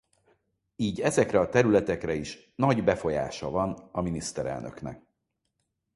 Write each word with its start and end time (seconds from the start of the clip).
Így 0.75 1.01
ezekre 1.01 1.39
a 1.39 1.49
területekre 1.49 2.13
is 2.13 2.51
nagy 2.55 2.83
befolyása 2.83 3.49
van 3.49 3.89
a 3.91 4.01
miniszterelnöknek. 4.01 5.03